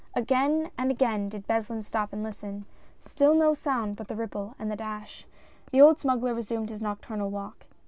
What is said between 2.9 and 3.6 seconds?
still no